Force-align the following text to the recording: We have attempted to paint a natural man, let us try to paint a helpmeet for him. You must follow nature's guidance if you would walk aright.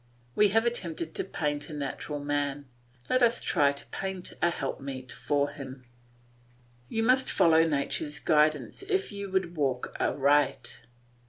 We 0.35 0.47
have 0.49 0.65
attempted 0.65 1.13
to 1.13 1.23
paint 1.23 1.69
a 1.69 1.73
natural 1.73 2.17
man, 2.19 2.65
let 3.07 3.21
us 3.21 3.39
try 3.39 3.71
to 3.71 3.85
paint 3.91 4.33
a 4.41 4.49
helpmeet 4.49 5.11
for 5.11 5.49
him. 5.49 5.85
You 6.89 7.03
must 7.03 7.31
follow 7.31 7.67
nature's 7.67 8.19
guidance 8.19 8.81
if 8.81 9.11
you 9.11 9.29
would 9.29 9.55
walk 9.55 9.95
aright. 9.99 10.81